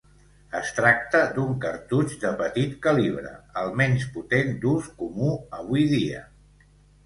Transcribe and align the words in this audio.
Es 0.59 0.69
tracta 0.77 1.19
d'un 1.35 1.51
cartutx 1.65 2.15
de 2.23 2.31
petit 2.41 2.73
calibre, 2.87 3.35
el 3.63 3.71
menys 3.85 4.09
potent 4.19 4.53
d'ús 4.67 4.91
comú 5.05 5.33
avui 5.63 5.89
dia. 5.97 6.27